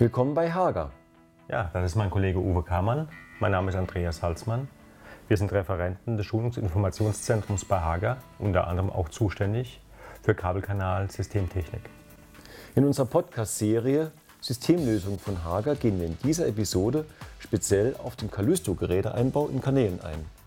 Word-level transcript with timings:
Willkommen 0.00 0.32
bei 0.32 0.52
Hager. 0.52 0.92
Ja, 1.48 1.70
das 1.72 1.86
ist 1.86 1.96
mein 1.96 2.08
Kollege 2.08 2.38
Uwe 2.38 2.62
Kamann. 2.62 3.08
Mein 3.40 3.50
Name 3.50 3.70
ist 3.70 3.76
Andreas 3.76 4.22
Halsmann. 4.22 4.68
Wir 5.26 5.36
sind 5.36 5.50
Referenten 5.50 6.16
des 6.16 6.24
Schulungs- 6.24 6.56
und 6.56 6.62
Informationszentrums 6.62 7.64
bei 7.64 7.80
Hager, 7.80 8.18
unter 8.38 8.68
anderem 8.68 8.90
auch 8.90 9.08
zuständig 9.08 9.80
für 10.22 10.36
Kabelkanal-Systemtechnik. 10.36 11.80
In 12.76 12.84
unserer 12.84 13.06
Podcast-Serie 13.06 14.12
Systemlösung 14.40 15.18
von 15.18 15.42
Hager 15.42 15.74
gehen 15.74 15.98
wir 15.98 16.06
in 16.06 16.16
dieser 16.22 16.46
Episode 16.46 17.04
speziell 17.40 17.96
auf 17.98 18.14
den 18.14 18.30
Callisto-Geräteeinbau 18.30 19.48
in 19.48 19.60
Kanälen 19.60 20.00
ein. 20.02 20.37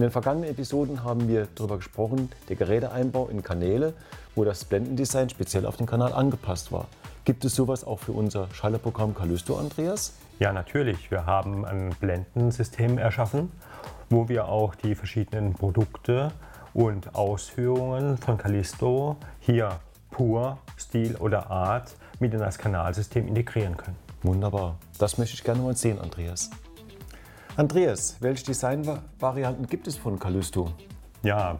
In 0.00 0.04
den 0.04 0.12
vergangenen 0.12 0.48
Episoden 0.48 1.04
haben 1.04 1.28
wir 1.28 1.46
darüber 1.54 1.76
gesprochen, 1.76 2.30
der 2.48 2.56
Geräteeinbau 2.56 3.28
in 3.28 3.42
Kanäle, 3.42 3.92
wo 4.34 4.44
das 4.44 4.64
Blendendesign 4.64 5.28
speziell 5.28 5.66
auf 5.66 5.76
den 5.76 5.84
Kanal 5.84 6.14
angepasst 6.14 6.72
war. 6.72 6.86
Gibt 7.26 7.44
es 7.44 7.54
sowas 7.54 7.84
auch 7.84 7.98
für 7.98 8.12
unser 8.12 8.48
Schalterprogramm 8.54 9.14
Callisto, 9.14 9.58
Andreas? 9.58 10.14
Ja, 10.38 10.54
natürlich. 10.54 11.10
Wir 11.10 11.26
haben 11.26 11.66
ein 11.66 11.90
Blendensystem 12.00 12.96
erschaffen, 12.96 13.52
wo 14.08 14.30
wir 14.30 14.48
auch 14.48 14.74
die 14.74 14.94
verschiedenen 14.94 15.52
Produkte 15.52 16.32
und 16.72 17.14
Ausführungen 17.14 18.16
von 18.16 18.38
Callisto 18.38 19.16
hier 19.40 19.80
pur, 20.10 20.56
Stil 20.78 21.16
oder 21.16 21.50
Art 21.50 21.94
mit 22.20 22.32
in 22.32 22.40
das 22.40 22.56
Kanalsystem 22.56 23.28
integrieren 23.28 23.76
können. 23.76 23.96
Wunderbar. 24.22 24.78
Das 24.96 25.18
möchte 25.18 25.34
ich 25.34 25.44
gerne 25.44 25.60
mal 25.60 25.76
sehen, 25.76 25.98
Andreas. 25.98 26.48
Andreas, 27.56 28.16
welche 28.20 28.44
Designvarianten 28.44 29.66
gibt 29.66 29.88
es 29.88 29.96
von 29.96 30.18
Callisto? 30.18 30.72
Ja, 31.22 31.58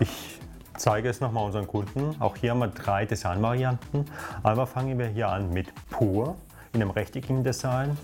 ich 0.00 0.40
zeige 0.76 1.08
es 1.08 1.20
nochmal 1.20 1.44
unseren 1.44 1.68
Kunden. 1.68 2.16
Auch 2.20 2.36
hier 2.36 2.50
haben 2.50 2.58
wir 2.58 2.68
drei 2.68 3.06
Designvarianten. 3.06 4.04
Einmal 4.42 4.66
fangen 4.66 4.98
wir 4.98 5.06
hier 5.06 5.28
an 5.28 5.52
mit 5.52 5.72
Pur 5.90 6.36
in 6.72 6.82
einem 6.82 6.90
rechteckigen 6.90 7.44
Design, 7.44 7.96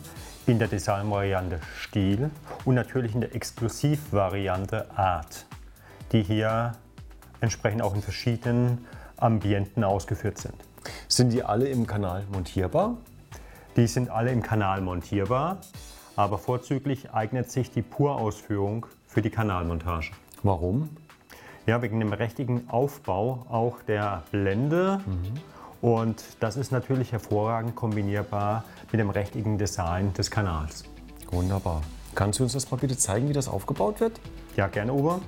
in 0.46 0.60
der 0.60 0.68
Designvariante 0.68 1.58
Stil 1.76 2.30
und 2.64 2.76
natürlich 2.76 3.14
in 3.14 3.20
der 3.20 3.34
Exklusivvariante 3.34 4.96
Art, 4.96 5.46
die 6.12 6.22
hier 6.22 6.72
entsprechend 7.40 7.82
auch 7.82 7.96
in 7.96 8.02
verschiedenen 8.02 8.86
Ambienten 9.16 9.82
ausgeführt 9.82 10.38
sind. 10.38 10.54
Sind 11.08 11.30
die 11.32 11.42
alle 11.42 11.66
im 11.66 11.86
Kanal 11.86 12.24
montierbar? 12.32 12.96
Die 13.76 13.88
sind 13.88 14.08
alle 14.08 14.30
im 14.30 14.42
Kanal 14.42 14.80
montierbar, 14.80 15.58
aber 16.16 16.38
vorzüglich 16.38 17.12
eignet 17.12 17.50
sich 17.50 17.70
die 17.70 17.82
Pur-Ausführung 17.82 18.86
für 19.06 19.22
die 19.22 19.30
Kanalmontage. 19.30 20.12
Warum? 20.42 20.90
Ja, 21.66 21.80
wegen 21.82 22.00
dem 22.00 22.12
rechtigen 22.12 22.68
Aufbau 22.68 23.46
auch 23.48 23.82
der 23.82 24.24
Blende. 24.32 25.00
Mhm. 25.06 25.88
Und 25.88 26.24
das 26.40 26.56
ist 26.56 26.72
natürlich 26.72 27.12
hervorragend 27.12 27.76
kombinierbar 27.76 28.64
mit 28.90 29.00
dem 29.00 29.10
rechtigen 29.10 29.58
Design 29.58 30.12
des 30.14 30.30
Kanals. 30.30 30.84
Wunderbar. 31.30 31.82
Kannst 32.14 32.38
du 32.38 32.44
uns 32.44 32.52
das 32.52 32.70
mal 32.70 32.76
bitte 32.76 32.96
zeigen, 32.96 33.28
wie 33.28 33.32
das 33.32 33.48
aufgebaut 33.48 34.00
wird? 34.00 34.20
Ja, 34.56 34.66
gerne, 34.66 34.92
Uwe. 34.92 35.20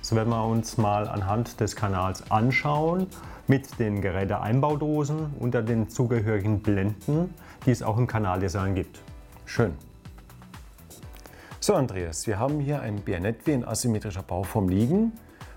So 0.00 0.16
werden 0.16 0.30
wir 0.30 0.44
uns 0.44 0.78
mal 0.78 1.08
anhand 1.08 1.60
des 1.60 1.76
Kanals 1.76 2.30
anschauen 2.30 3.06
mit 3.46 3.78
den 3.78 4.00
Geräteeinbaudosen 4.00 5.34
unter 5.38 5.62
den 5.62 5.88
zugehörigen 5.88 6.60
Blenden, 6.60 7.34
die 7.66 7.70
es 7.70 7.82
auch 7.82 7.98
im 7.98 8.06
Kanaldesign 8.06 8.74
gibt. 8.74 9.00
Schön. 9.44 9.74
So 11.64 11.74
Andreas, 11.74 12.26
wir 12.26 12.38
haben 12.38 12.60
hier 12.60 12.82
ein 12.82 12.96
BNetW 12.96 13.54
in 13.54 13.64
asymmetrischer 13.64 14.22
Bauform 14.22 14.68
liegen, 14.68 15.12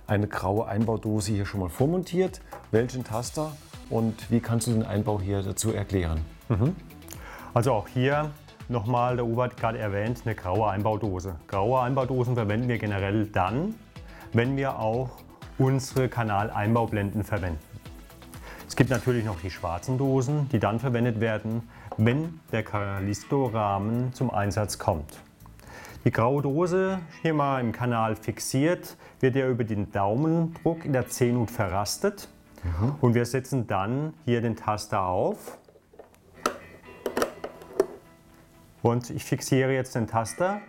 eine 0.08 0.26
graue 0.26 0.66
Einbaudose 0.66 1.34
hier 1.34 1.46
schon 1.46 1.60
mal 1.60 1.68
vormontiert. 1.68 2.40
Welchen 2.72 3.04
Taster 3.04 3.52
und 3.90 4.32
wie 4.32 4.40
kannst 4.40 4.68
du 4.68 4.72
den 4.72 4.86
Einbau 4.86 5.20
hier 5.20 5.42
dazu 5.42 5.74
erklären? 5.74 6.22
Mhm. 6.48 6.78
Also 7.54 7.74
auch 7.74 7.90
hier 7.90 8.32
nochmal, 8.70 9.18
der 9.18 9.26
Uwe 9.26 9.44
hat 9.44 9.58
gerade 9.58 9.80
erwähnt, 9.80 10.22
eine 10.24 10.34
graue 10.34 10.70
Einbaudose. 10.70 11.36
Graue 11.46 11.82
Einbaudosen 11.82 12.36
verwenden 12.36 12.70
wir 12.70 12.78
generell 12.78 13.26
dann, 13.26 13.76
wenn 14.32 14.56
wir 14.56 14.80
auch 14.80 15.10
unsere 15.58 16.08
Kanaleinbaublenden 16.08 17.26
verwenden. 17.26 17.60
Es 18.66 18.78
gibt 18.78 18.92
natürlich 18.92 19.26
noch 19.26 19.42
die 19.42 19.52
schwarzen 19.52 19.98
Dosen, 19.98 20.48
die 20.54 20.60
dann 20.60 20.80
verwendet 20.80 21.20
werden, 21.20 21.64
wenn 21.98 22.40
der 22.54 22.64
Callisto-Rahmen 22.64 24.14
zum 24.14 24.32
Einsatz 24.32 24.80
kommt. 24.80 25.20
Die 26.06 26.12
graue 26.12 26.42
Dose, 26.42 27.00
hier 27.22 27.34
mal 27.34 27.60
im 27.60 27.72
Kanal 27.72 28.16
fixiert, 28.16 28.98
wird 29.20 29.36
ja 29.36 29.48
über 29.48 29.64
den 29.64 29.92
Daumendruck 29.92 30.86
in 30.86 30.94
der 30.94 31.08
C-Nut 31.08 31.52
verrastet. 31.52 32.30
Mhm. 32.64 32.96
Und 33.02 33.14
wir 33.14 33.26
setzen 33.26 33.68
dann 33.68 34.14
hier 34.26 34.42
den 34.42 34.56
Taster 34.56 35.06
auf. 35.06 35.58
Und 38.82 39.10
ich 39.10 39.26
fixiere 39.26 39.74
jetzt 39.74 39.96
den 39.96 40.08
Taster 40.08 40.62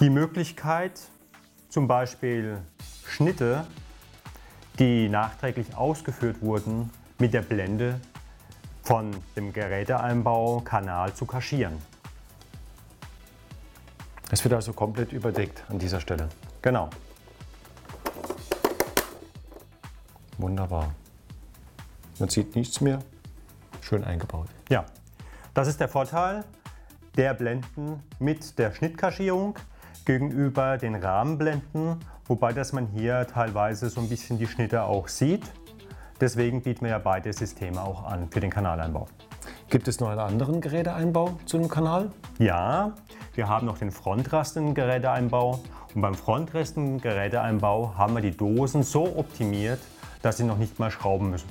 Die 0.00 0.10
Möglichkeit, 0.10 1.00
zum 1.68 1.86
Beispiel 1.86 2.58
Schnitte, 3.06 3.64
die 4.78 5.08
nachträglich 5.08 5.76
ausgeführt 5.76 6.42
wurden, 6.42 6.90
mit 7.18 7.32
der 7.32 7.42
Blende 7.42 8.00
von 8.82 9.10
dem 9.36 9.52
Geräteeinbau 9.52 10.60
Kanal 10.60 11.14
zu 11.14 11.24
kaschieren. 11.26 11.78
Es 14.30 14.42
wird 14.42 14.54
also 14.54 14.72
komplett 14.72 15.12
überdeckt 15.12 15.62
an 15.68 15.78
dieser 15.78 16.00
Stelle. 16.00 16.28
Genau. 16.60 16.90
Wunderbar. 20.38 20.92
Man 22.18 22.28
sieht 22.28 22.56
nichts 22.56 22.80
mehr. 22.80 22.98
Schön 23.80 24.02
eingebaut. 24.02 24.48
Ja, 24.68 24.84
das 25.52 25.68
ist 25.68 25.80
der 25.80 25.88
Vorteil 25.88 26.44
der 27.16 27.34
Blenden 27.34 28.02
mit 28.18 28.58
der 28.58 28.72
Schnittkaschierung 28.72 29.56
gegenüber 30.04 30.78
den 30.78 30.96
Rahmenblenden, 30.96 32.00
wobei 32.26 32.52
dass 32.52 32.72
man 32.72 32.86
hier 32.86 33.26
teilweise 33.26 33.90
so 33.90 34.00
ein 34.00 34.08
bisschen 34.08 34.38
die 34.38 34.46
Schnitte 34.46 34.84
auch 34.84 35.08
sieht. 35.08 35.42
Deswegen 36.20 36.62
bieten 36.62 36.82
wir 36.82 36.92
ja 36.92 36.98
beide 36.98 37.32
Systeme 37.32 37.82
auch 37.82 38.04
an 38.04 38.28
für 38.30 38.40
den 38.40 38.50
Kanaleinbau. 38.50 39.08
Gibt 39.68 39.88
es 39.88 39.98
noch 40.00 40.10
einen 40.10 40.20
anderen 40.20 40.60
Geräteeinbau 40.60 41.38
zu 41.46 41.58
dem 41.58 41.68
Kanal? 41.68 42.10
Ja, 42.38 42.92
wir 43.34 43.48
haben 43.48 43.66
noch 43.66 43.78
den 43.78 43.90
Frontrastengeräteeinbau. 43.90 45.60
Und 45.94 46.00
beim 46.00 46.14
Frontrastengeräteeinbau 46.14 47.94
haben 47.96 48.14
wir 48.14 48.20
die 48.20 48.36
Dosen 48.36 48.82
so 48.82 49.16
optimiert, 49.16 49.80
dass 50.22 50.36
sie 50.36 50.44
noch 50.44 50.58
nicht 50.58 50.78
mal 50.78 50.90
schrauben 50.90 51.30
müssen. 51.30 51.48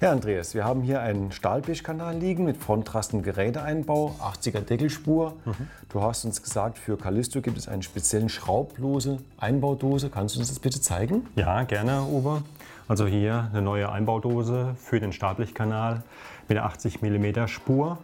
Ja, 0.00 0.12
Andreas, 0.12 0.54
wir 0.54 0.64
haben 0.64 0.82
hier 0.82 1.00
einen 1.00 1.32
Stahlbischkanal 1.32 2.16
liegen 2.16 2.44
mit 2.44 2.56
Frontrastengeräteeinbau, 2.56 4.14
80er 4.20 4.60
Deckelspur. 4.60 5.34
Mhm. 5.44 5.54
Du 5.88 6.00
hast 6.02 6.24
uns 6.24 6.40
gesagt, 6.40 6.78
für 6.78 6.96
Callisto 6.96 7.40
gibt 7.40 7.58
es 7.58 7.66
einen 7.66 7.82
speziellen 7.82 8.28
schraublose 8.28 9.18
Einbaudose. 9.38 10.08
Kannst 10.08 10.36
du 10.36 10.38
uns 10.38 10.50
das 10.50 10.60
bitte 10.60 10.80
zeigen? 10.80 11.26
Ja, 11.34 11.64
gerne, 11.64 12.02
Uwe. 12.02 12.44
Also 12.86 13.08
hier 13.08 13.48
eine 13.50 13.60
neue 13.60 13.90
Einbaudose 13.90 14.76
für 14.78 15.00
den 15.00 15.12
Stahlblichkanal 15.12 16.04
mit 16.46 16.54
der 16.54 16.66
80 16.66 17.02
mm 17.02 17.48
Spur. 17.48 17.98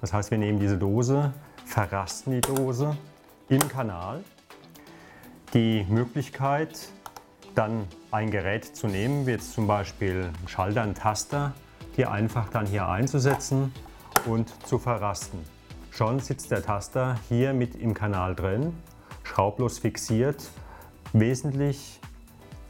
Das 0.00 0.12
heißt, 0.12 0.30
wir 0.30 0.38
nehmen 0.38 0.60
diese 0.60 0.78
Dose, 0.78 1.32
verrasten 1.64 2.34
die 2.34 2.40
Dose 2.40 2.96
im 3.48 3.68
Kanal. 3.68 4.20
Die 5.54 5.84
Möglichkeit, 5.88 6.78
dann 7.54 7.86
ein 8.10 8.30
Gerät 8.30 8.64
zu 8.64 8.86
nehmen, 8.86 9.26
wie 9.26 9.32
jetzt 9.32 9.52
zum 9.52 9.66
Beispiel 9.66 10.24
einen 10.24 10.48
Schalter, 10.48 10.82
einen 10.82 10.94
Taster, 10.94 11.52
hier 11.94 12.10
einfach 12.10 12.48
dann 12.48 12.66
hier 12.66 12.88
einzusetzen 12.88 13.72
und 14.26 14.52
zu 14.66 14.78
verrasten. 14.78 15.40
Schon 15.90 16.20
sitzt 16.20 16.50
der 16.50 16.62
Taster 16.62 17.18
hier 17.28 17.52
mit 17.52 17.74
im 17.74 17.94
Kanal 17.94 18.34
drin, 18.34 18.72
schraublos 19.24 19.78
fixiert, 19.78 20.50
wesentlich 21.12 22.00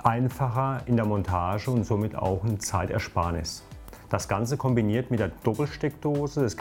einfacher 0.03 0.83
in 0.87 0.97
der 0.97 1.05
Montage 1.05 1.71
und 1.71 1.85
somit 1.85 2.17
auch 2.17 2.43
ein 2.43 2.59
Zeitersparnis. 2.59 3.63
Das 4.11 4.27
Ganze 4.27 4.57
kombiniert 4.57 5.11
mit 5.11 5.21
der 5.21 5.29
Doppelsteckdose 5.29 6.41
des 6.41 6.57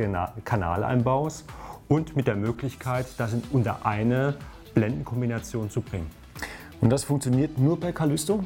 Kanaleinbaus 0.45 1.45
und 1.89 2.15
mit 2.15 2.27
der 2.27 2.35
Möglichkeit, 2.35 3.07
das 3.17 3.35
unter 3.51 3.85
eine 3.85 4.35
Blendenkombination 4.74 5.69
zu 5.69 5.81
bringen. 5.81 6.20
Und 6.81 6.89
das 6.89 7.04
funktioniert 7.04 7.60
nur 7.60 7.80
bei 7.80 7.92
Callisto? 7.92 8.44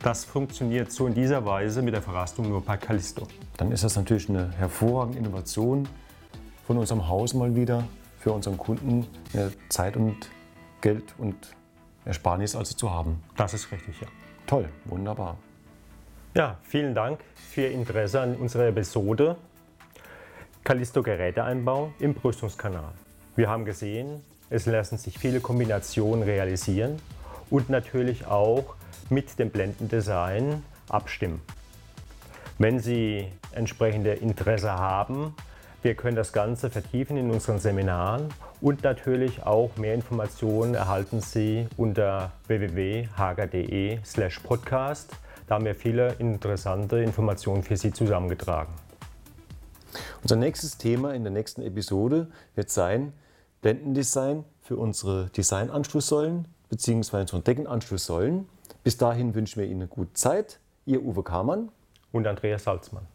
Das 0.00 0.24
funktioniert 0.24 0.90
so 0.90 1.06
in 1.06 1.14
dieser 1.14 1.46
Weise 1.46 1.82
mit 1.82 1.94
der 1.94 2.02
Verrastung 2.02 2.48
nur 2.48 2.60
bei 2.60 2.76
Callisto. 2.76 3.28
Dann 3.56 3.70
ist 3.70 3.84
das 3.84 3.96
natürlich 3.96 4.28
eine 4.28 4.50
hervorragende 4.58 5.20
Innovation 5.20 5.88
von 6.66 6.78
unserem 6.78 7.08
Haus 7.08 7.32
mal 7.32 7.54
wieder 7.54 7.84
für 8.18 8.32
unseren 8.32 8.58
Kunden 8.58 9.06
mehr 9.32 9.50
Zeit 9.68 9.96
und 9.96 10.16
Geld 10.80 11.14
und 11.16 11.36
Ersparnis 12.04 12.56
also 12.56 12.74
zu 12.74 12.90
haben. 12.90 13.22
Das 13.36 13.54
ist 13.54 13.70
richtig, 13.70 14.00
ja. 14.00 14.08
Toll, 14.46 14.68
wunderbar. 14.86 15.38
Ja, 16.34 16.58
vielen 16.64 16.94
Dank 16.94 17.20
für 17.34 17.62
Ihr 17.62 17.70
Interesse 17.70 18.20
an 18.20 18.34
unserer 18.34 18.66
Episode 18.66 19.36
Callisto 20.64 21.02
Geräteeinbau 21.02 21.92
im 22.00 22.14
Brüstungskanal. 22.14 22.92
Wir 23.36 23.48
haben 23.48 23.64
gesehen, 23.64 24.22
es 24.50 24.66
lassen 24.66 24.98
sich 24.98 25.18
viele 25.18 25.40
Kombinationen 25.40 26.24
realisieren 26.24 27.00
und 27.50 27.70
natürlich 27.70 28.26
auch 28.26 28.74
mit 29.10 29.38
dem 29.38 29.50
Blendendesign 29.50 30.64
abstimmen. 30.88 31.42
Wenn 32.58 32.78
Sie 32.78 33.28
entsprechende 33.52 34.12
Interesse 34.12 34.72
haben, 34.72 35.34
wir 35.82 35.94
können 35.94 36.16
das 36.16 36.32
Ganze 36.32 36.70
vertiefen 36.70 37.18
in 37.18 37.30
unseren 37.30 37.58
Seminaren 37.58 38.28
und 38.60 38.84
natürlich 38.84 39.42
auch 39.42 39.76
mehr 39.76 39.92
Informationen 39.92 40.74
erhalten 40.74 41.20
Sie 41.20 41.66
unter 41.76 42.32
www.hager.de/podcast. 42.46 45.10
Da 45.46 45.56
haben 45.56 45.66
wir 45.66 45.74
viele 45.74 46.14
interessante 46.14 47.00
Informationen 47.00 47.62
für 47.62 47.76
Sie 47.76 47.92
zusammengetragen. 47.92 48.72
Unser 50.22 50.36
nächstes 50.36 50.78
Thema 50.78 51.12
in 51.12 51.22
der 51.22 51.32
nächsten 51.32 51.60
Episode 51.60 52.30
wird 52.54 52.70
sein 52.70 53.12
Blendendesign 53.60 54.46
für 54.62 54.78
unsere 54.78 55.28
Designanschlusssäulen 55.36 56.48
bzw. 56.76 57.20
unsere 57.20 57.40
Deckenanschlusssäulen. 57.40 58.48
Bis 58.82 58.96
dahin 58.96 59.34
wünschen 59.34 59.60
wir 59.60 59.68
Ihnen 59.68 59.88
gute 59.88 60.12
Zeit. 60.14 60.58
Ihr 60.86 61.02
Uwe 61.02 61.22
Kamann 61.22 61.70
und 62.12 62.26
Andreas 62.26 62.64
Salzmann. 62.64 63.06